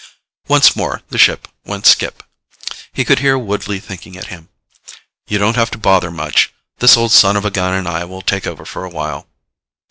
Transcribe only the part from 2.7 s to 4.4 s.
He could hear Woodley thinking at